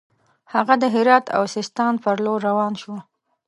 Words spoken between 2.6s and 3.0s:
شو.